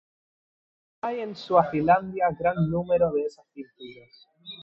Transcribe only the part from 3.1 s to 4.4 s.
de esas pinturas.